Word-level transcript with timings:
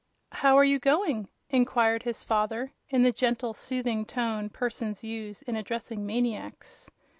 "How 0.31 0.57
are 0.57 0.63
you 0.63 0.79
going?" 0.79 1.27
inquired 1.51 2.01
his 2.01 2.23
father, 2.23 2.73
in 2.89 3.03
the 3.03 3.11
gentle, 3.11 3.53
soothing 3.53 4.03
tone 4.03 4.49
persons 4.49 5.03
use 5.03 5.43
in 5.43 5.55
addressing 5.55 6.07
maniacs. 6.07 6.89